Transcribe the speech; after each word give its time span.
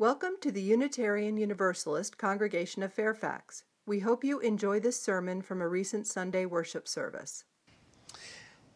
Welcome 0.00 0.34
to 0.42 0.52
the 0.52 0.62
Unitarian 0.62 1.36
Universalist 1.36 2.18
Congregation 2.18 2.84
of 2.84 2.92
Fairfax. 2.92 3.64
We 3.84 3.98
hope 3.98 4.22
you 4.22 4.38
enjoy 4.38 4.78
this 4.78 5.02
sermon 5.02 5.42
from 5.42 5.60
a 5.60 5.66
recent 5.66 6.06
Sunday 6.06 6.44
worship 6.44 6.86
service. 6.86 7.42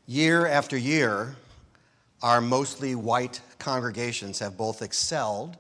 Year 0.08 0.48
after 0.48 0.76
year, 0.76 1.36
our 2.24 2.40
mostly 2.40 2.96
white 2.96 3.40
congregations 3.60 4.40
have 4.40 4.56
both 4.56 4.82
excelled 4.82 5.58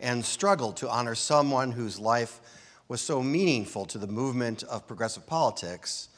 and 0.00 0.24
struggled 0.24 0.76
to 0.78 0.90
honor 0.90 1.14
someone 1.14 1.70
whose 1.70 2.00
life 2.00 2.40
was 2.88 3.00
so 3.00 3.22
meaningful 3.22 3.86
to 3.86 3.98
the 3.98 4.08
movement 4.08 4.64
of 4.64 4.88
progressive 4.88 5.28
politics 5.28 6.08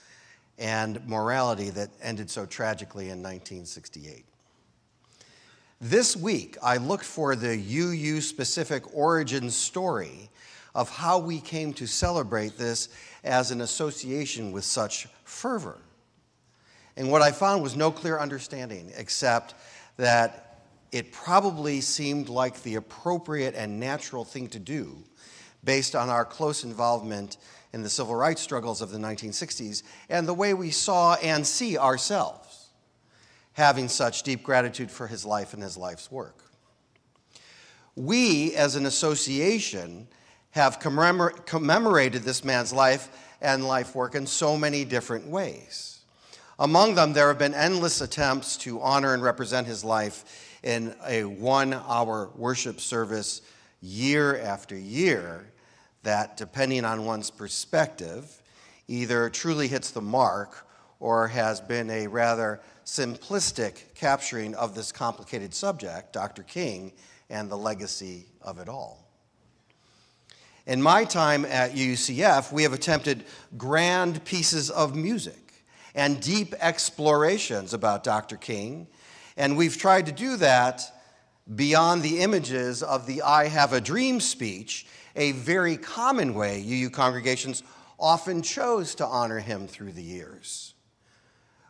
and 0.59 1.07
morality 1.07 1.69
that 1.69 1.91
ended 2.01 2.31
so 2.31 2.46
tragically 2.46 3.11
in 3.11 3.23
1968. 3.23 4.25
This 5.80 6.16
week, 6.16 6.56
I 6.62 6.77
looked 6.77 7.04
for 7.04 7.34
the 7.34 7.57
UU 7.57 8.20
specific 8.20 8.95
origin 8.95 9.50
story 9.50 10.30
of 10.75 10.89
how 10.89 11.18
we 11.18 11.40
came 11.40 11.72
to 11.75 11.86
celebrate 11.86 12.57
this 12.57 12.89
as 13.25 13.50
an 13.50 13.61
association 13.61 14.52
with 14.52 14.64
such 14.64 15.08
fervor. 15.25 15.79
And 16.96 17.11
what 17.11 17.22
I 17.22 17.32
found 17.32 17.63
was 17.63 17.75
no 17.75 17.90
clear 17.90 18.18
understanding, 18.18 18.93
except 18.96 19.54
that 19.96 20.61
it 20.93 21.11
probably 21.11 21.80
seemed 21.80 22.29
like 22.29 22.63
the 22.63 22.77
appropriate 22.77 23.57
and 23.57 23.80
natural 23.80 24.25
thing 24.25 24.46
to 24.49 24.61
do 24.61 24.96
based 25.64 25.96
on 25.96 26.08
our 26.08 26.25
close 26.25 26.63
involvement 26.63 27.36
in 27.72 27.82
the 27.82 27.91
civil 27.91 28.14
rights 28.14 28.41
struggles 28.41 28.80
of 28.80 28.91
the 28.91 28.99
1960s 28.99 29.82
and 30.08 30.29
the 30.29 30.35
way 30.35 30.54
we 30.54 30.71
saw 30.71 31.14
and 31.14 31.44
see 31.44 31.77
ourselves 31.77 32.53
having 33.55 33.89
such 33.89 34.22
deep 34.22 34.42
gratitude 34.42 34.91
for 34.91 35.06
his 35.06 35.25
life 35.25 35.55
and 35.55 35.62
his 35.62 35.77
life's 35.77 36.11
work. 36.11 36.44
We, 37.97 38.55
as 38.55 38.77
an 38.77 38.86
association, 38.86 40.08
have 40.50 40.78
commemor- 40.80 41.44
commemorated 41.47 42.22
this 42.22 42.44
man's 42.44 42.72
life 42.72 43.08
and 43.41 43.66
life 43.66 43.94
work 43.94 44.14
in 44.14 44.27
so 44.27 44.56
many 44.56 44.84
different 44.84 45.27
ways. 45.27 46.00
Among 46.58 46.94
them, 46.94 47.12
there 47.12 47.28
have 47.28 47.38
been 47.38 47.55
endless 47.55 48.00
attempts 48.00 48.56
to 48.58 48.80
honor 48.80 49.14
and 49.14 49.22
represent 49.22 49.66
his 49.66 49.84
life 49.84 50.58
in 50.62 50.94
a 51.06 51.25
one 51.25 51.75
hour 51.75 52.30
worship 52.36 52.80
service 52.80 53.42
year 53.80 54.38
after 54.38 54.77
year 54.77 55.47
that, 56.05 56.36
depending 56.36 56.84
on 56.84 57.05
one's 57.05 57.30
perspective, 57.30 58.41
either 58.88 59.28
truly 59.30 59.69
hits 59.69 59.91
the 59.91 60.00
mark 60.00 60.66
or 61.00 61.28
has 61.28 61.61
been 61.61 61.91
a 61.91 62.06
rather 62.06 62.61
simplistic 62.84 63.95
capturing 63.95 64.55
of 64.55 64.75
this 64.75 64.92
complicated 64.92 65.55
subject, 65.55 66.12
Dr. 66.12 66.42
King, 66.42 66.92
and 67.31 67.50
the 67.50 67.56
legacy 67.56 68.27
of 68.42 68.59
it 68.59 68.69
all. 68.69 69.09
In 70.67 70.81
my 70.81 71.05
time 71.05 71.45
at 71.45 71.72
UCF, 71.72 72.50
we 72.50 72.62
have 72.62 72.72
attempted 72.72 73.25
grand 73.56 74.25
pieces 74.25 74.70
of 74.70 74.97
music 74.97 75.65
and 75.95 76.20
deep 76.20 76.55
explorations 76.59 77.75
about 77.75 78.03
Dr. 78.03 78.37
King, 78.37 78.87
and 79.37 79.56
we've 79.56 79.77
tried 79.77 80.06
to 80.06 80.12
do 80.12 80.37
that 80.37 80.83
beyond 81.55 82.03
the 82.03 82.20
images 82.20 82.83
of 82.83 83.06
the 83.06 83.22
I 83.22 83.48
Have 83.48 83.72
a 83.72 83.81
Dream 83.81 84.20
speech, 84.20 84.87
a 85.17 85.33
very 85.33 85.77
common 85.77 86.34
way 86.34 86.62
UU 86.67 86.91
congregations 86.91 87.62
often 87.98 88.42
chose 88.42 88.95
to 88.97 89.06
honor 89.06 89.39
him 89.39 89.67
through 89.69 89.92
the 89.92 90.03
years. 90.03 90.73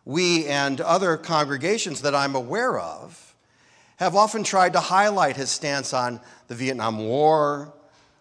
We 0.05 0.45
and 0.45 0.79
other 0.79 1.17
congregations 1.17 2.01
that 2.01 2.13
I'm 2.15 2.35
aware 2.35 2.79
of 2.79 3.35
have 3.97 4.15
often 4.15 4.43
tried 4.43 4.73
to 4.73 4.79
highlight 4.79 5.35
his 5.35 5.49
stance 5.49 5.93
on 5.93 6.19
the 6.47 6.55
Vietnam 6.55 6.99
War, 6.99 7.73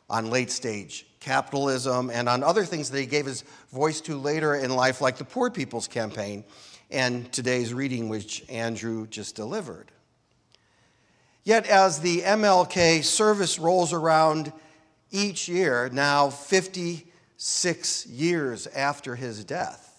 on 0.08 0.30
late 0.30 0.50
stage 0.50 1.06
capitalism, 1.20 2.10
and 2.10 2.28
on 2.28 2.42
other 2.42 2.66
things 2.66 2.90
that 2.90 3.00
he 3.00 3.06
gave 3.06 3.24
his 3.24 3.44
voice 3.72 4.02
to 4.02 4.18
later 4.18 4.54
in 4.54 4.74
life, 4.74 5.00
like 5.00 5.16
the 5.16 5.24
Poor 5.24 5.50
People's 5.50 5.88
Campaign 5.88 6.44
and 6.90 7.32
today's 7.32 7.72
reading, 7.72 8.10
which 8.10 8.44
Andrew 8.50 9.06
just 9.06 9.34
delivered. 9.34 9.90
Yet, 11.42 11.66
as 11.66 12.00
the 12.00 12.20
MLK 12.20 13.02
service 13.02 13.58
rolls 13.58 13.92
around 13.92 14.52
each 15.10 15.48
year, 15.48 15.88
now 15.92 16.28
56 16.28 18.06
years 18.06 18.66
after 18.66 19.16
his 19.16 19.44
death, 19.44 19.93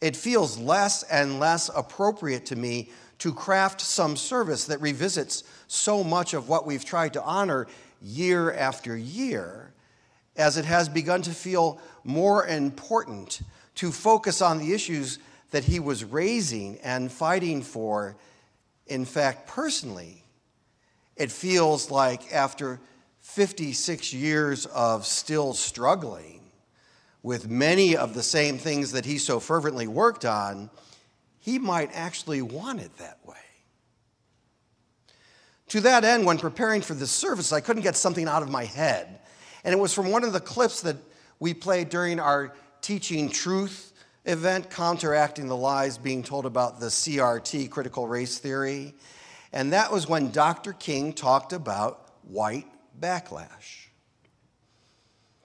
it 0.00 0.16
feels 0.16 0.58
less 0.58 1.02
and 1.04 1.38
less 1.38 1.70
appropriate 1.74 2.46
to 2.46 2.56
me 2.56 2.90
to 3.18 3.34
craft 3.34 3.80
some 3.80 4.16
service 4.16 4.64
that 4.66 4.80
revisits 4.80 5.44
so 5.66 6.02
much 6.02 6.32
of 6.32 6.48
what 6.48 6.66
we've 6.66 6.84
tried 6.84 7.12
to 7.12 7.22
honor 7.22 7.66
year 8.00 8.52
after 8.52 8.96
year, 8.96 9.72
as 10.36 10.56
it 10.56 10.64
has 10.64 10.88
begun 10.88 11.20
to 11.20 11.32
feel 11.32 11.78
more 12.02 12.46
important 12.46 13.42
to 13.74 13.92
focus 13.92 14.40
on 14.40 14.58
the 14.58 14.72
issues 14.72 15.18
that 15.50 15.64
he 15.64 15.78
was 15.80 16.02
raising 16.04 16.78
and 16.82 17.12
fighting 17.12 17.60
for. 17.60 18.16
In 18.86 19.04
fact, 19.04 19.46
personally, 19.46 20.24
it 21.16 21.30
feels 21.30 21.90
like 21.90 22.32
after 22.32 22.80
56 23.20 24.14
years 24.14 24.64
of 24.66 25.04
still 25.04 25.52
struggling 25.52 26.39
with 27.22 27.48
many 27.48 27.96
of 27.96 28.14
the 28.14 28.22
same 28.22 28.58
things 28.58 28.92
that 28.92 29.04
he 29.04 29.18
so 29.18 29.40
fervently 29.40 29.86
worked 29.86 30.24
on, 30.24 30.70
he 31.38 31.58
might 31.58 31.90
actually 31.92 32.42
want 32.42 32.80
it 32.80 32.96
that 32.98 33.18
way. 33.24 33.36
To 35.68 35.80
that 35.82 36.04
end, 36.04 36.26
when 36.26 36.38
preparing 36.38 36.82
for 36.82 36.94
this 36.94 37.10
service, 37.10 37.52
I 37.52 37.60
couldn't 37.60 37.82
get 37.82 37.96
something 37.96 38.26
out 38.26 38.42
of 38.42 38.50
my 38.50 38.64
head. 38.64 39.20
And 39.62 39.72
it 39.72 39.78
was 39.78 39.94
from 39.94 40.10
one 40.10 40.24
of 40.24 40.32
the 40.32 40.40
clips 40.40 40.80
that 40.82 40.96
we 41.38 41.54
played 41.54 41.90
during 41.90 42.18
our 42.18 42.54
Teaching 42.80 43.28
Truth 43.28 43.92
event, 44.24 44.70
counteracting 44.70 45.48
the 45.48 45.56
lies 45.56 45.98
being 45.98 46.22
told 46.22 46.46
about 46.46 46.80
the 46.80 46.86
CRT, 46.86 47.70
critical 47.70 48.06
race 48.06 48.38
theory. 48.38 48.94
And 49.52 49.72
that 49.72 49.92
was 49.92 50.08
when 50.08 50.30
Dr. 50.30 50.72
King 50.72 51.12
talked 51.12 51.52
about 51.52 52.10
white 52.22 52.66
backlash. 52.98 53.86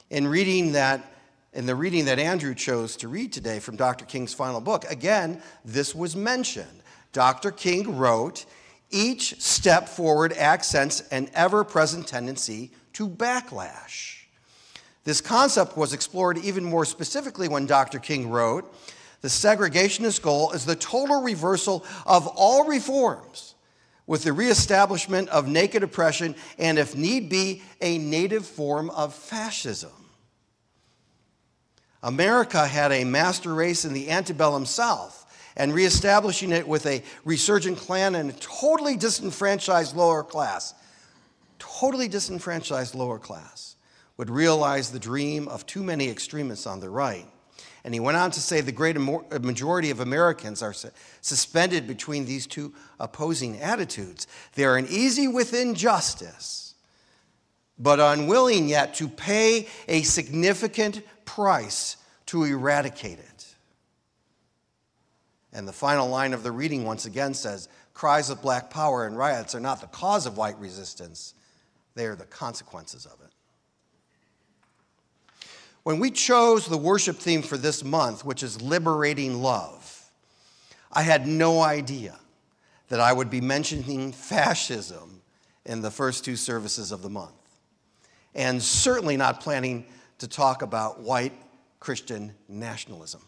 In 0.09 0.27
reading 0.27 0.73
that, 0.73 1.14
in 1.55 1.65
the 1.65 1.73
reading 1.73 2.05
that 2.05 2.19
Andrew 2.19 2.53
chose 2.53 2.97
to 2.97 3.07
read 3.07 3.31
today 3.31 3.59
from 3.59 3.77
Dr. 3.77 4.03
King's 4.03 4.33
final 4.33 4.59
book, 4.59 4.83
again, 4.91 5.41
this 5.63 5.95
was 5.95 6.13
mentioned. 6.15 6.83
Dr. 7.13 7.49
King 7.49 7.97
wrote, 7.97 8.45
each 8.91 9.41
step 9.41 9.87
forward 9.87 10.33
accents 10.33 10.99
an 11.11 11.29
ever 11.33 11.63
present 11.63 12.07
tendency 12.07 12.71
to 12.93 13.07
backlash. 13.07 14.25
This 15.05 15.21
concept 15.21 15.77
was 15.77 15.93
explored 15.93 16.37
even 16.39 16.65
more 16.65 16.83
specifically 16.83 17.47
when 17.47 17.65
Dr. 17.65 17.99
King 17.99 18.29
wrote 18.29 18.73
The 19.21 19.29
segregationist 19.29 20.21
goal 20.21 20.51
is 20.51 20.65
the 20.65 20.75
total 20.75 21.21
reversal 21.21 21.85
of 22.05 22.27
all 22.27 22.65
reforms 22.65 23.55
with 24.07 24.23
the 24.23 24.33
reestablishment 24.33 25.29
of 25.29 25.47
naked 25.47 25.83
oppression 25.83 26.35
and, 26.59 26.77
if 26.77 26.95
need 26.95 27.29
be, 27.29 27.61
a 27.81 27.97
native 27.97 28.45
form 28.45 28.89
of 28.89 29.13
fascism. 29.13 30.04
America 32.05 32.67
had 32.67 32.91
a 32.91 33.03
master 33.03 33.53
race 33.53 33.83
in 33.83 33.91
the 33.91 34.11
antebellum 34.11 34.63
South 34.65 35.23
and 35.57 35.73
reestablishing 35.73 36.51
it 36.51 36.67
with 36.67 36.85
a 36.85 37.01
resurgent 37.23 37.79
Klan 37.79 38.13
and 38.13 38.29
a 38.29 38.33
totally 38.33 38.95
disenfranchised 38.95 39.95
lower 39.95 40.23
class, 40.23 40.75
totally 41.57 42.07
disenfranchised 42.07 42.93
lower 42.93 43.17
class, 43.17 43.75
would 44.17 44.29
realize 44.29 44.91
the 44.91 44.99
dream 44.99 45.47
of 45.47 45.65
too 45.65 45.81
many 45.81 46.07
extremists 46.07 46.67
on 46.67 46.79
the 46.79 46.89
right. 46.91 47.25
And 47.83 47.91
he 47.91 47.99
went 47.99 48.17
on 48.17 48.29
to 48.31 48.39
say 48.39 48.61
the 48.61 48.71
great 48.71 48.97
uh, 48.97 49.39
majority 49.41 49.89
of 49.89 49.99
Americans 49.99 50.61
are 50.61 50.75
suspended 51.21 51.87
between 51.87 52.25
these 52.25 52.45
two 52.45 52.71
opposing 52.99 53.59
attitudes. 53.59 54.27
They 54.53 54.65
are 54.65 54.77
uneasy 54.77 55.27
with 55.27 55.55
injustice, 55.55 56.75
but 57.79 57.99
unwilling 57.99 58.69
yet 58.69 58.93
to 58.95 59.07
pay 59.07 59.67
a 59.87 60.03
significant 60.03 61.01
price 61.25 61.97
to 62.27 62.43
eradicate 62.43 63.19
it. 63.19 63.55
And 65.53 65.67
the 65.67 65.73
final 65.73 66.09
line 66.09 66.33
of 66.33 66.43
the 66.43 66.51
reading 66.51 66.83
once 66.83 67.05
again 67.05 67.33
says 67.33 67.69
cries 67.93 68.29
of 68.29 68.41
black 68.41 68.69
power 68.69 69.05
and 69.05 69.17
riots 69.17 69.55
are 69.55 69.59
not 69.59 69.79
the 69.81 69.87
cause 69.87 70.25
of 70.25 70.37
white 70.37 70.59
resistance, 70.59 71.33
they 71.95 72.05
are 72.05 72.15
the 72.15 72.25
consequences 72.25 73.05
of 73.05 73.19
it. 73.21 73.31
When 75.83 75.99
we 75.99 76.11
chose 76.11 76.65
the 76.65 76.77
worship 76.77 77.17
theme 77.17 77.41
for 77.41 77.57
this 77.57 77.83
month, 77.83 78.25
which 78.25 78.43
is 78.43 78.61
liberating 78.61 79.41
love, 79.41 80.09
I 80.91 81.03
had 81.03 81.27
no 81.27 81.61
idea 81.61 82.19
that 82.89 82.99
I 82.99 83.13
would 83.13 83.29
be 83.29 83.41
mentioning 83.41 84.11
fascism 84.11 85.21
in 85.65 85.81
the 85.81 85.91
first 85.91 86.25
two 86.25 86.35
services 86.35 86.91
of 86.91 87.01
the 87.01 87.09
month. 87.09 87.33
And 88.33 88.61
certainly 88.61 89.15
not 89.15 89.41
planning 89.41 89.85
to 90.19 90.27
talk 90.27 90.61
about 90.61 90.99
white 90.99 91.33
Christian 91.79 92.33
nationalism. 92.47 93.21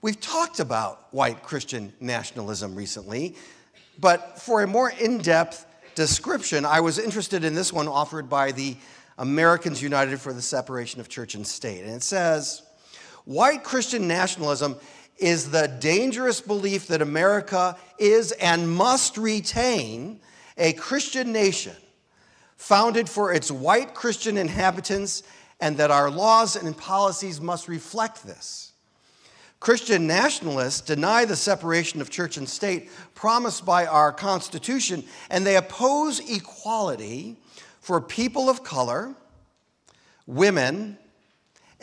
We've 0.00 0.20
talked 0.20 0.60
about 0.60 1.12
white 1.12 1.42
Christian 1.42 1.92
nationalism 2.00 2.74
recently, 2.74 3.36
but 3.98 4.38
for 4.40 4.62
a 4.62 4.66
more 4.66 4.90
in 4.90 5.18
depth 5.18 5.66
description, 5.94 6.64
I 6.64 6.80
was 6.80 6.98
interested 6.98 7.44
in 7.44 7.54
this 7.54 7.72
one 7.72 7.88
offered 7.88 8.28
by 8.28 8.52
the 8.52 8.76
Americans 9.18 9.80
United 9.80 10.20
for 10.20 10.32
the 10.32 10.42
Separation 10.42 11.00
of 11.00 11.08
Church 11.08 11.34
and 11.34 11.46
State. 11.46 11.84
And 11.84 11.94
it 11.94 12.02
says, 12.02 12.62
White 13.24 13.64
Christian 13.64 14.06
nationalism 14.06 14.76
is 15.16 15.50
the 15.50 15.68
dangerous 15.68 16.40
belief 16.40 16.88
that 16.88 17.00
America 17.00 17.76
is 17.98 18.32
and 18.32 18.68
must 18.68 19.16
retain 19.16 20.20
a 20.58 20.72
Christian 20.74 21.32
nation 21.32 21.76
founded 22.56 23.08
for 23.08 23.32
its 23.32 23.50
white 23.50 23.94
Christian 23.94 24.36
inhabitants, 24.36 25.22
and 25.60 25.76
that 25.76 25.90
our 25.90 26.10
laws 26.10 26.56
and 26.56 26.76
policies 26.76 27.40
must 27.40 27.68
reflect 27.68 28.24
this. 28.24 28.72
Christian 29.60 30.06
nationalists 30.06 30.82
deny 30.82 31.24
the 31.24 31.36
separation 31.36 32.00
of 32.02 32.10
church 32.10 32.36
and 32.36 32.46
state 32.46 32.90
promised 33.14 33.64
by 33.64 33.86
our 33.86 34.12
Constitution, 34.12 35.04
and 35.30 35.46
they 35.46 35.56
oppose 35.56 36.20
equality 36.30 37.36
for 37.80 38.00
people 38.00 38.50
of 38.50 38.62
color, 38.62 39.14
women, 40.26 40.98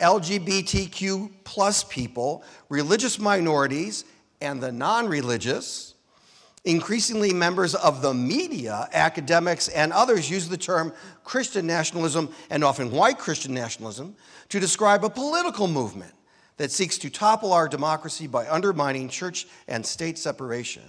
LGBTQ 0.00 1.30
plus 1.44 1.84
people, 1.84 2.44
religious 2.68 3.18
minorities, 3.18 4.04
and 4.40 4.60
the 4.60 4.72
non 4.72 5.08
religious. 5.08 5.91
Increasingly, 6.64 7.32
members 7.32 7.74
of 7.74 8.02
the 8.02 8.14
media, 8.14 8.88
academics, 8.92 9.66
and 9.68 9.92
others 9.92 10.30
use 10.30 10.48
the 10.48 10.56
term 10.56 10.92
Christian 11.24 11.66
nationalism 11.66 12.32
and 12.50 12.62
often 12.62 12.92
white 12.92 13.18
Christian 13.18 13.52
nationalism 13.52 14.14
to 14.48 14.60
describe 14.60 15.04
a 15.04 15.10
political 15.10 15.66
movement 15.66 16.14
that 16.58 16.70
seeks 16.70 16.98
to 16.98 17.10
topple 17.10 17.52
our 17.52 17.68
democracy 17.68 18.28
by 18.28 18.48
undermining 18.48 19.08
church 19.08 19.48
and 19.66 19.84
state 19.84 20.16
separation 20.18 20.84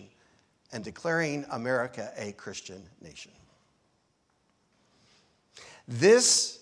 and 0.71 0.83
declaring 0.83 1.43
America 1.49 2.11
a 2.17 2.33
Christian 2.33 2.83
nation. 3.01 3.31
This 5.87 6.59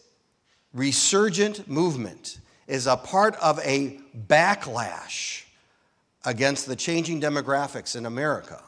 resurgent 0.74 1.68
movement 1.68 2.40
is 2.66 2.88
a 2.88 2.96
part 2.96 3.36
of 3.36 3.60
a 3.60 4.00
backlash 4.28 5.44
against 6.24 6.66
the 6.66 6.78
changing 6.78 7.20
demographics 7.20 7.98
in 7.98 8.06
America 8.06 8.64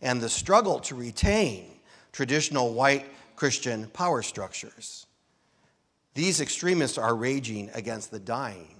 and 0.00 0.20
the 0.20 0.28
struggle 0.28 0.80
to 0.80 0.94
retain 0.94 1.66
traditional 2.12 2.72
white 2.72 3.06
Christian 3.36 3.86
power 3.88 4.22
structures. 4.22 5.06
These 6.14 6.40
extremists 6.40 6.98
are 6.98 7.14
raging 7.14 7.70
against 7.74 8.10
the 8.10 8.18
dying 8.18 8.74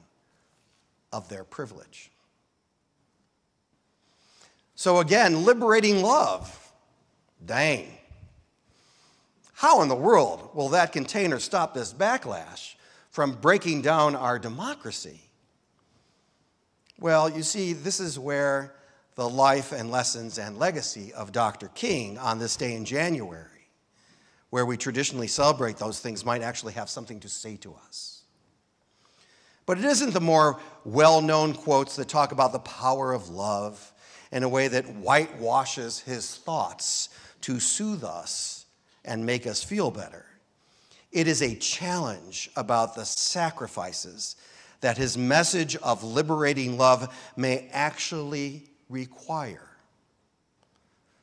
of 1.12 1.28
their 1.28 1.44
privilege. 1.44 2.10
So, 4.74 4.98
again, 4.98 5.44
liberating 5.44 6.02
love. 6.02 6.72
Dang. 7.44 7.88
How 9.54 9.82
in 9.82 9.88
the 9.88 9.94
world 9.94 10.50
will 10.54 10.68
that 10.70 10.92
container 10.92 11.40
stop 11.40 11.74
this 11.74 11.92
backlash 11.92 12.74
from 13.10 13.32
breaking 13.32 13.82
down 13.82 14.14
our 14.14 14.38
democracy? 14.38 15.20
Well, 17.00 17.30
you 17.30 17.42
see, 17.42 17.72
this 17.72 18.00
is 18.00 18.18
where 18.18 18.74
the 19.18 19.28
life 19.28 19.72
and 19.72 19.90
lessons 19.90 20.38
and 20.38 20.60
legacy 20.60 21.12
of 21.12 21.32
Dr. 21.32 21.66
King 21.74 22.16
on 22.18 22.38
this 22.38 22.54
day 22.54 22.76
in 22.76 22.84
January, 22.84 23.66
where 24.50 24.64
we 24.64 24.76
traditionally 24.76 25.26
celebrate 25.26 25.76
those 25.76 25.98
things, 25.98 26.24
might 26.24 26.40
actually 26.40 26.74
have 26.74 26.88
something 26.88 27.18
to 27.18 27.28
say 27.28 27.56
to 27.56 27.74
us. 27.88 28.22
But 29.66 29.76
it 29.76 29.84
isn't 29.84 30.14
the 30.14 30.20
more 30.20 30.60
well 30.84 31.20
known 31.20 31.52
quotes 31.52 31.96
that 31.96 32.06
talk 32.06 32.30
about 32.30 32.52
the 32.52 32.60
power 32.60 33.12
of 33.12 33.28
love 33.28 33.92
in 34.30 34.44
a 34.44 34.48
way 34.48 34.68
that 34.68 34.84
whitewashes 34.84 35.98
his 35.98 36.36
thoughts 36.36 37.08
to 37.40 37.58
soothe 37.58 38.04
us 38.04 38.66
and 39.04 39.26
make 39.26 39.48
us 39.48 39.64
feel 39.64 39.90
better. 39.90 40.26
It 41.10 41.26
is 41.26 41.42
a 41.42 41.56
challenge 41.56 42.50
about 42.54 42.94
the 42.94 43.04
sacrifices 43.04 44.36
that 44.80 44.96
his 44.96 45.18
message 45.18 45.74
of 45.74 46.04
liberating 46.04 46.78
love 46.78 47.12
may 47.36 47.68
actually 47.72 48.68
require. 48.88 49.68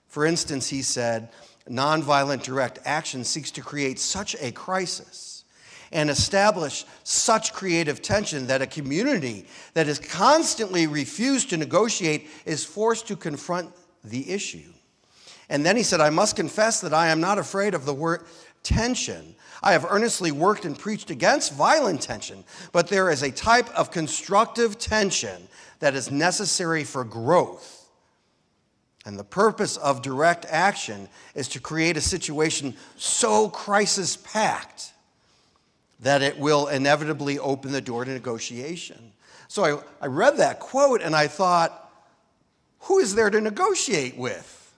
For 0.07 0.25
instance, 0.25 0.69
he 0.69 0.81
said, 0.81 1.29
nonviolent 1.69 2.43
direct 2.43 2.79
action 2.85 3.23
seeks 3.23 3.51
to 3.51 3.61
create 3.61 3.99
such 3.99 4.35
a 4.35 4.51
crisis 4.51 5.43
and 5.91 6.09
establish 6.09 6.85
such 7.03 7.53
creative 7.53 8.01
tension 8.01 8.47
that 8.47 8.61
a 8.61 8.67
community 8.67 9.45
that 9.73 9.87
is 9.87 9.99
constantly 9.99 10.87
refused 10.87 11.49
to 11.49 11.57
negotiate 11.57 12.27
is 12.45 12.63
forced 12.63 13.07
to 13.07 13.15
confront 13.15 13.71
the 14.03 14.29
issue. 14.29 14.71
And 15.49 15.65
then 15.65 15.77
he 15.77 15.83
said, 15.83 16.01
I 16.01 16.09
must 16.09 16.35
confess 16.35 16.81
that 16.81 16.93
I 16.93 17.07
am 17.07 17.21
not 17.21 17.37
afraid 17.37 17.73
of 17.73 17.85
the 17.85 17.93
word 17.93 18.25
tension. 18.65 19.35
I 19.63 19.71
have 19.71 19.85
earnestly 19.89 20.31
worked 20.31 20.65
and 20.65 20.77
preached 20.77 21.09
against 21.09 21.53
violent 21.53 22.01
tension, 22.01 22.43
but 22.73 22.89
there 22.89 23.09
is 23.09 23.23
a 23.23 23.31
type 23.31 23.69
of 23.73 23.91
constructive 23.91 24.77
tension 24.77 25.47
that 25.79 25.95
is 25.95 26.11
necessary 26.11 26.83
for 26.83 27.05
growth. 27.05 27.89
And 29.05 29.17
the 29.17 29.23
purpose 29.23 29.77
of 29.77 30.01
direct 30.01 30.45
action 30.49 31.07
is 31.35 31.47
to 31.49 31.59
create 31.59 31.95
a 31.95 32.01
situation 32.01 32.75
so 32.97 33.49
crisis 33.49 34.17
packed 34.17 34.93
that 35.99 36.21
it 36.21 36.37
will 36.37 36.67
inevitably 36.67 37.39
open 37.39 37.71
the 37.71 37.81
door 37.81 38.03
to 38.03 38.11
negotiation. 38.11 39.13
So 39.47 39.63
I, 39.63 40.05
I 40.05 40.07
read 40.07 40.37
that 40.37 40.59
quote 40.59 41.01
and 41.01 41.15
I 41.15 41.27
thought, 41.27 41.81
who 42.81 42.99
is 42.99 43.15
there 43.15 43.29
to 43.29 43.39
negotiate 43.39 44.17
with? 44.17 44.73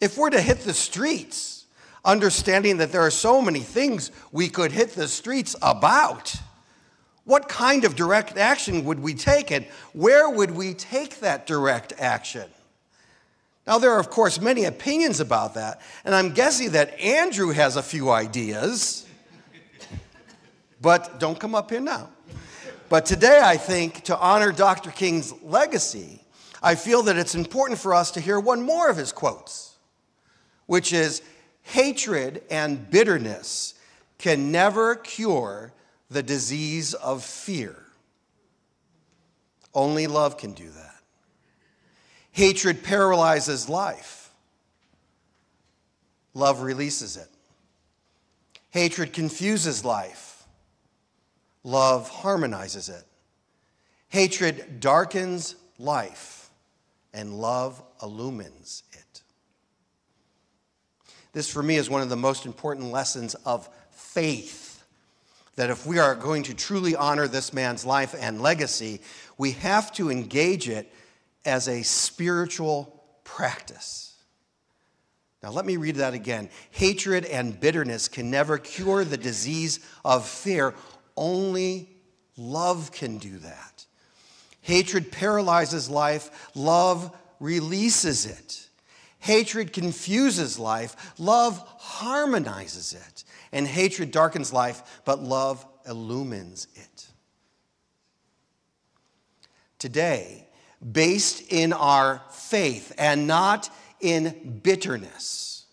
If 0.00 0.16
we're 0.16 0.30
to 0.30 0.40
hit 0.40 0.60
the 0.60 0.74
streets, 0.74 1.65
understanding 2.06 2.78
that 2.78 2.92
there 2.92 3.02
are 3.02 3.10
so 3.10 3.42
many 3.42 3.60
things 3.60 4.10
we 4.32 4.48
could 4.48 4.72
hit 4.72 4.92
the 4.92 5.08
streets 5.08 5.54
about, 5.60 6.34
what 7.24 7.48
kind 7.48 7.84
of 7.84 7.96
direct 7.96 8.38
action 8.38 8.84
would 8.84 9.00
we 9.00 9.12
take 9.12 9.50
and 9.50 9.66
where 9.92 10.30
would 10.30 10.52
we 10.52 10.72
take 10.72 11.20
that 11.20 11.46
direct 11.46 11.92
action? 11.98 12.48
Now, 13.66 13.78
there 13.78 13.90
are, 13.90 14.00
of 14.00 14.10
course, 14.10 14.40
many 14.40 14.64
opinions 14.64 15.18
about 15.18 15.54
that, 15.54 15.82
and 16.04 16.14
I'm 16.14 16.32
guessing 16.32 16.70
that 16.70 16.98
Andrew 17.00 17.50
has 17.50 17.74
a 17.74 17.82
few 17.82 18.10
ideas, 18.10 19.04
but 20.80 21.18
don't 21.18 21.38
come 21.38 21.54
up 21.56 21.70
here 21.70 21.80
now. 21.80 22.08
But 22.88 23.06
today, 23.06 23.40
I 23.42 23.56
think, 23.56 24.04
to 24.04 24.16
honor 24.16 24.52
Dr. 24.52 24.92
King's 24.92 25.32
legacy, 25.42 26.22
I 26.62 26.76
feel 26.76 27.02
that 27.02 27.16
it's 27.16 27.34
important 27.34 27.80
for 27.80 27.92
us 27.92 28.12
to 28.12 28.20
hear 28.20 28.38
one 28.38 28.62
more 28.62 28.88
of 28.88 28.96
his 28.96 29.10
quotes 29.10 29.66
which 30.66 30.92
is 30.92 31.22
hatred 31.66 32.42
and 32.48 32.90
bitterness 32.90 33.74
can 34.18 34.52
never 34.52 34.94
cure 34.94 35.72
the 36.08 36.22
disease 36.22 36.94
of 36.94 37.24
fear. 37.24 37.76
Only 39.74 40.06
love 40.06 40.38
can 40.38 40.52
do 40.52 40.70
that. 40.70 40.94
Hatred 42.30 42.84
paralyzes 42.84 43.68
life, 43.68 44.30
love 46.34 46.62
releases 46.62 47.16
it. 47.16 47.28
Hatred 48.70 49.12
confuses 49.12 49.84
life, 49.84 50.44
love 51.64 52.08
harmonizes 52.08 52.88
it. 52.88 53.02
Hatred 54.08 54.78
darkens 54.78 55.56
life, 55.78 56.48
and 57.12 57.34
love 57.34 57.82
illumines 58.00 58.84
this, 61.36 61.52
for 61.52 61.62
me, 61.62 61.76
is 61.76 61.90
one 61.90 62.00
of 62.00 62.08
the 62.08 62.16
most 62.16 62.46
important 62.46 62.90
lessons 62.90 63.34
of 63.44 63.68
faith. 63.90 64.82
That 65.56 65.68
if 65.68 65.84
we 65.84 65.98
are 65.98 66.14
going 66.14 66.44
to 66.44 66.54
truly 66.54 66.96
honor 66.96 67.28
this 67.28 67.52
man's 67.52 67.84
life 67.84 68.14
and 68.18 68.40
legacy, 68.40 69.02
we 69.36 69.50
have 69.50 69.92
to 69.96 70.10
engage 70.10 70.66
it 70.70 70.90
as 71.44 71.68
a 71.68 71.82
spiritual 71.82 73.04
practice. 73.22 74.14
Now, 75.42 75.50
let 75.50 75.66
me 75.66 75.76
read 75.76 75.96
that 75.96 76.14
again. 76.14 76.48
Hatred 76.70 77.26
and 77.26 77.60
bitterness 77.60 78.08
can 78.08 78.30
never 78.30 78.56
cure 78.56 79.04
the 79.04 79.18
disease 79.18 79.80
of 80.06 80.26
fear, 80.26 80.72
only 81.18 81.90
love 82.38 82.92
can 82.92 83.18
do 83.18 83.36
that. 83.40 83.84
Hatred 84.62 85.12
paralyzes 85.12 85.90
life, 85.90 86.50
love 86.54 87.14
releases 87.40 88.24
it. 88.24 88.65
Hatred 89.26 89.72
confuses 89.72 90.56
life, 90.56 91.18
love 91.18 91.58
harmonizes 91.78 92.92
it. 92.92 93.24
And 93.50 93.66
hatred 93.66 94.12
darkens 94.12 94.52
life, 94.52 95.00
but 95.04 95.20
love 95.20 95.66
illumines 95.84 96.68
it. 96.76 97.06
Today, 99.80 100.46
based 100.92 101.52
in 101.52 101.72
our 101.72 102.22
faith 102.30 102.92
and 102.98 103.26
not 103.26 103.68
in 104.00 104.60
bitterness, 104.62 105.64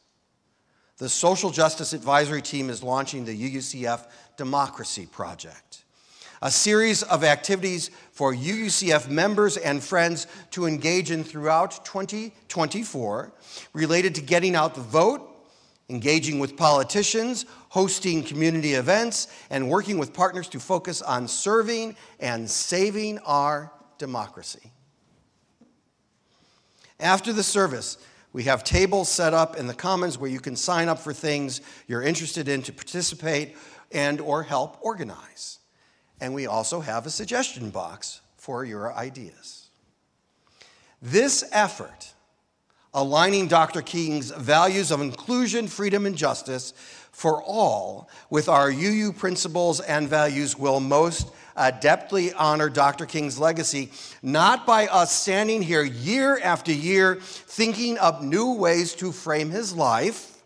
the 0.98 1.08
Social 1.08 1.52
Justice 1.52 1.94
Advisory 1.94 2.42
Team 2.42 2.72
is 2.72 2.82
launching 2.82 3.24
the 3.24 3.38
UUCF 3.38 4.08
Democracy 4.36 5.06
Project 5.06 5.73
a 6.44 6.52
series 6.52 7.04
of 7.04 7.24
activities 7.24 7.90
for 8.12 8.34
UUCF 8.34 9.08
members 9.10 9.56
and 9.56 9.82
friends 9.82 10.28
to 10.52 10.66
engage 10.66 11.10
in 11.10 11.24
throughout 11.24 11.86
2024 11.86 13.32
related 13.72 14.14
to 14.16 14.22
getting 14.22 14.54
out 14.54 14.76
the 14.76 14.82
vote, 14.82 15.26
engaging 15.88 16.40
with 16.40 16.58
politicians, 16.58 17.46
hosting 17.70 18.22
community 18.22 18.74
events, 18.74 19.30
and 19.50 19.70
working 19.70 19.98
with 19.98 20.14
partners 20.14 20.50
to 20.50 20.60
focus 20.60 21.02
on 21.02 21.30
serving 21.30 21.96
and 22.20 22.50
saving 22.50 23.20
our 23.20 23.72
democracy. 23.98 24.74
After 27.00 27.32
the 27.32 27.44
service, 27.44 27.98
we 28.34 28.44
have 28.44 28.66
tables 28.66 29.08
set 29.08 29.34
up 29.34 29.56
in 29.56 29.66
the 29.66 29.74
commons 29.74 30.18
where 30.18 30.30
you 30.30 30.42
can 30.42 30.58
sign 30.58 30.90
up 30.90 31.00
for 31.00 31.14
things 31.14 31.62
you're 31.88 32.04
interested 32.04 32.50
in 32.50 32.62
to 32.64 32.74
participate 32.74 33.56
and 33.94 34.20
or 34.20 34.44
help 34.44 34.78
organize. 34.82 35.60
And 36.24 36.34
we 36.34 36.48
also 36.48 36.80
have 36.80 37.06
a 37.06 37.10
suggestion 37.10 37.70
box 37.70 38.22
for 38.38 38.64
your 38.64 38.94
ideas. 38.94 39.68
This 41.02 41.44
effort, 41.52 42.14
aligning 42.94 43.50
Dr. 43.50 43.82
King's 43.82 44.32
values 44.32 44.90
of 44.90 45.02
inclusion, 45.02 45.68
freedom, 45.68 46.06
and 46.06 46.16
justice 46.16 46.74
for 47.12 47.44
all 47.44 48.10
with 48.30 48.48
our 48.48 48.70
UU 48.70 49.12
principles 49.12 49.82
and 49.82 50.08
values, 50.08 50.58
will 50.58 50.80
most 50.80 51.28
adeptly 51.58 52.34
honor 52.38 52.70
Dr. 52.70 53.06
King's 53.06 53.38
legacy, 53.38 53.92
not 54.22 54.66
by 54.66 54.88
us 54.88 55.12
standing 55.12 55.62
here 55.62 55.84
year 55.84 56.40
after 56.42 56.72
year 56.72 57.16
thinking 57.20 57.98
up 57.98 58.22
new 58.22 58.54
ways 58.54 58.94
to 58.96 59.12
frame 59.12 59.50
his 59.50 59.74
life. 59.74 60.42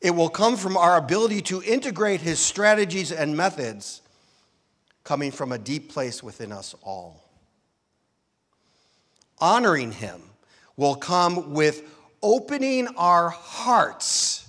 It 0.00 0.10
will 0.10 0.28
come 0.28 0.56
from 0.56 0.76
our 0.76 0.96
ability 0.96 1.42
to 1.42 1.62
integrate 1.62 2.20
his 2.20 2.40
strategies 2.40 3.12
and 3.12 3.36
methods 3.36 4.00
coming 5.04 5.30
from 5.30 5.52
a 5.52 5.58
deep 5.58 5.92
place 5.92 6.22
within 6.22 6.50
us 6.50 6.74
all. 6.82 7.22
Honoring 9.38 9.92
him 9.92 10.22
will 10.76 10.94
come 10.94 11.52
with 11.52 11.82
opening 12.22 12.88
our 12.96 13.28
hearts 13.28 14.48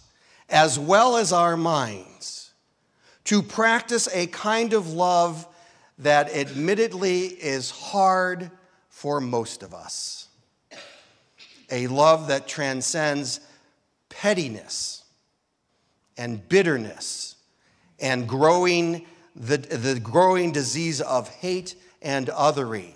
as 0.50 0.80
well 0.80 1.18
as 1.18 1.34
our 1.34 1.58
minds 1.58 2.52
to 3.26 3.42
practice 3.42 4.08
a 4.14 4.28
kind 4.28 4.74
of 4.74 4.94
love 4.94 5.48
that 5.98 6.34
admittedly 6.34 7.26
is 7.26 7.72
hard 7.72 8.50
for 8.90 9.20
most 9.20 9.64
of 9.64 9.74
us. 9.74 10.28
A 11.72 11.88
love 11.88 12.28
that 12.28 12.48
transcends 12.48 13.40
pettiness 14.10 15.04
and 16.18 16.48
bitterness 16.48 17.36
and 18.00 18.28
growing 18.28 19.06
the, 19.36 19.58
the 19.58 20.00
growing 20.00 20.52
disease 20.52 21.02
of 21.02 21.30
hate 21.30 21.76
and 22.02 22.28
othering 22.28 22.94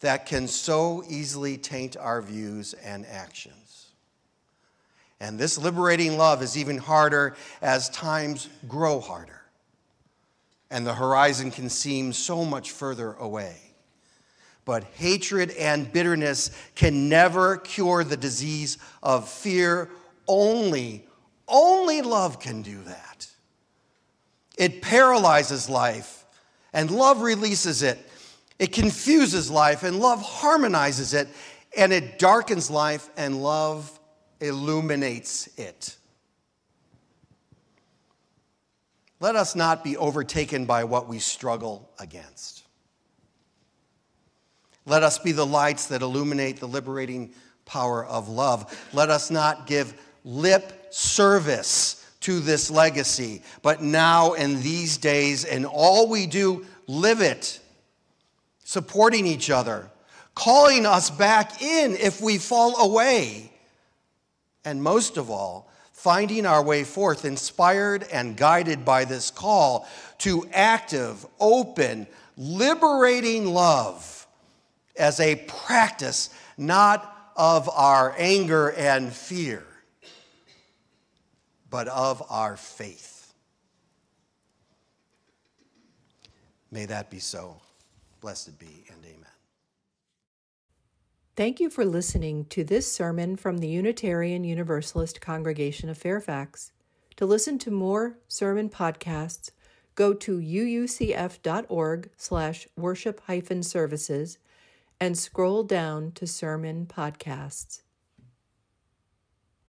that 0.00 0.26
can 0.26 0.48
so 0.48 1.02
easily 1.08 1.56
taint 1.56 1.96
our 1.96 2.22
views 2.22 2.74
and 2.74 3.06
actions. 3.06 3.88
And 5.20 5.38
this 5.38 5.58
liberating 5.58 6.16
love 6.16 6.42
is 6.42 6.56
even 6.56 6.78
harder 6.78 7.36
as 7.60 7.90
times 7.90 8.48
grow 8.66 9.00
harder 9.00 9.40
and 10.70 10.86
the 10.86 10.94
horizon 10.94 11.50
can 11.50 11.68
seem 11.68 12.12
so 12.12 12.44
much 12.44 12.70
further 12.70 13.14
away. 13.14 13.56
But 14.64 14.84
hatred 14.84 15.50
and 15.52 15.92
bitterness 15.92 16.50
can 16.74 17.08
never 17.08 17.56
cure 17.56 18.04
the 18.04 18.16
disease 18.16 18.78
of 19.02 19.28
fear. 19.28 19.90
Only, 20.28 21.06
only 21.48 22.02
love 22.02 22.38
can 22.38 22.62
do 22.62 22.82
that. 22.84 23.26
It 24.60 24.82
paralyzes 24.82 25.70
life, 25.70 26.26
and 26.74 26.90
love 26.90 27.22
releases 27.22 27.82
it. 27.82 27.98
It 28.58 28.72
confuses 28.72 29.50
life, 29.50 29.84
and 29.84 29.98
love 29.98 30.20
harmonizes 30.20 31.14
it. 31.14 31.28
And 31.74 31.94
it 31.94 32.18
darkens 32.18 32.70
life, 32.70 33.08
and 33.16 33.42
love 33.42 33.98
illuminates 34.38 35.48
it. 35.56 35.96
Let 39.18 39.34
us 39.34 39.56
not 39.56 39.82
be 39.82 39.96
overtaken 39.96 40.66
by 40.66 40.84
what 40.84 41.08
we 41.08 41.20
struggle 41.20 41.88
against. 41.98 42.64
Let 44.84 45.02
us 45.02 45.18
be 45.18 45.32
the 45.32 45.46
lights 45.46 45.86
that 45.86 46.02
illuminate 46.02 46.60
the 46.60 46.68
liberating 46.68 47.32
power 47.64 48.04
of 48.04 48.28
love. 48.28 48.78
Let 48.92 49.08
us 49.08 49.30
not 49.30 49.66
give 49.66 49.98
lip 50.22 50.88
service 50.90 51.99
to 52.20 52.40
this 52.40 52.70
legacy, 52.70 53.42
but 53.62 53.82
now 53.82 54.34
in 54.34 54.62
these 54.62 54.98
days, 54.98 55.44
in 55.44 55.64
all 55.64 56.08
we 56.08 56.26
do, 56.26 56.66
live 56.86 57.20
it, 57.20 57.60
supporting 58.64 59.26
each 59.26 59.50
other, 59.50 59.90
calling 60.34 60.86
us 60.86 61.10
back 61.10 61.62
in 61.62 61.96
if 61.96 62.20
we 62.20 62.38
fall 62.38 62.78
away, 62.80 63.50
and 64.64 64.82
most 64.82 65.16
of 65.16 65.30
all, 65.30 65.70
finding 65.92 66.46
our 66.46 66.62
way 66.62 66.84
forth, 66.84 67.24
inspired 67.24 68.04
and 68.12 68.36
guided 68.36 68.84
by 68.84 69.04
this 69.04 69.30
call 69.30 69.88
to 70.18 70.46
active, 70.52 71.26
open, 71.38 72.06
liberating 72.36 73.46
love 73.46 74.26
as 74.96 75.20
a 75.20 75.36
practice 75.46 76.30
not 76.56 77.32
of 77.36 77.68
our 77.70 78.14
anger 78.18 78.70
and 78.72 79.12
fear, 79.12 79.64
but 81.70 81.88
of 81.88 82.22
our 82.28 82.56
faith. 82.56 83.32
May 86.70 86.86
that 86.86 87.10
be 87.10 87.18
so. 87.18 87.60
Blessed 88.20 88.58
be 88.58 88.84
and 88.88 89.04
amen. 89.04 89.26
Thank 91.36 91.58
you 91.58 91.70
for 91.70 91.84
listening 91.84 92.44
to 92.46 92.64
this 92.64 92.90
sermon 92.90 93.36
from 93.36 93.58
the 93.58 93.68
Unitarian 93.68 94.44
Universalist 94.44 95.20
Congregation 95.20 95.88
of 95.88 95.96
Fairfax. 95.96 96.72
To 97.16 97.24
listen 97.24 97.58
to 97.60 97.70
more 97.70 98.18
sermon 98.28 98.68
podcasts, 98.68 99.50
go 99.94 100.12
to 100.14 100.38
uucf.org 100.38 102.10
slash 102.16 102.68
worship 102.76 103.20
hyphen 103.26 103.62
services 103.62 104.38
and 105.00 105.16
scroll 105.16 105.62
down 105.62 106.12
to 106.12 106.26
sermon 106.26 106.86
podcasts. 106.86 107.80